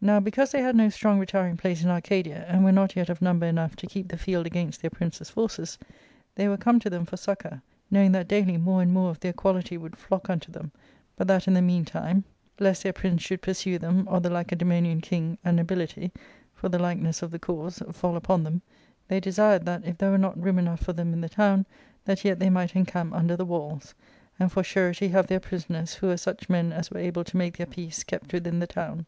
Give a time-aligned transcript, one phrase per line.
[0.00, 3.22] Now, because they had no strong retiring place in Arcadia, and were not yet of
[3.22, 5.78] number enough to keep the field against their prince's forces,
[6.34, 9.20] they were come to them for I succour; knowing that daily more and more of
[9.20, 10.72] their quality I would flock unto them,
[11.14, 12.24] but that in the meantime,
[12.58, 16.10] lest their' prince should pursue them, or the Lacedaemonian king and nobility
[16.56, 18.62] (for the likeness of the cause) fall upon them,
[19.06, 21.64] they desired that if there were not room enough for them in the town,
[22.04, 23.94] that yet they might encamp under the walls,
[24.40, 27.56] and for surety have their prisoners, who were such men as were able to make
[27.56, 29.06] their peace, kept within the town.